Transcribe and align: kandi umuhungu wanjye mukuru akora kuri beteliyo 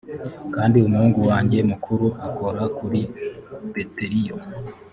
kandi 0.55 0.75
umuhungu 0.77 1.19
wanjye 1.29 1.57
mukuru 1.69 2.07
akora 2.27 2.63
kuri 2.77 3.01
beteliyo 3.73 4.35